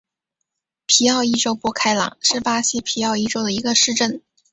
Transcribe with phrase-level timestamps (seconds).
[0.87, 4.19] 皮奥伊州博凯朗是巴西皮奥伊州的一个市镇。